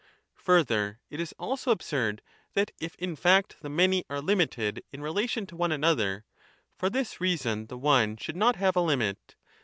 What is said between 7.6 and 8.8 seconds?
the One should not have